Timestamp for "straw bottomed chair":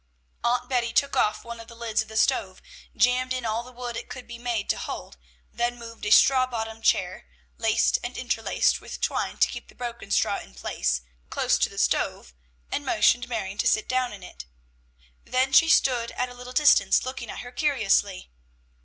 6.11-7.27